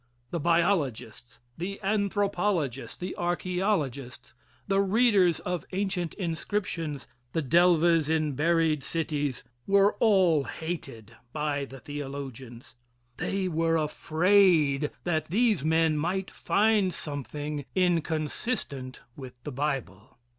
[0.31, 4.33] The biologists, the anthropologists, the archaeologists,
[4.67, 11.79] the readers of ancient inscriptions, the delvers in buried cities, were all hated by the
[11.81, 12.73] theologians.
[13.17, 20.17] They were afraid that these men might find something inconsistent with the Bible.